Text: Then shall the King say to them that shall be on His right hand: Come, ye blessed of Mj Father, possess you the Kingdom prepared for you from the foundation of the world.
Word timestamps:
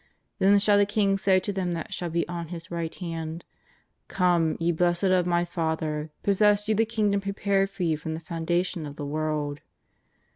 Then 0.39 0.57
shall 0.57 0.79
the 0.79 0.87
King 0.87 1.15
say 1.19 1.39
to 1.39 1.53
them 1.53 1.73
that 1.73 1.93
shall 1.93 2.09
be 2.09 2.27
on 2.27 2.47
His 2.47 2.71
right 2.71 2.93
hand: 2.95 3.45
Come, 4.07 4.57
ye 4.59 4.71
blessed 4.71 5.03
of 5.03 5.27
Mj 5.27 5.47
Father, 5.49 6.09
possess 6.23 6.67
you 6.67 6.73
the 6.73 6.85
Kingdom 6.85 7.21
prepared 7.21 7.69
for 7.69 7.83
you 7.83 7.97
from 7.97 8.15
the 8.15 8.19
foundation 8.19 8.87
of 8.87 8.95
the 8.95 9.05
world. 9.05 9.59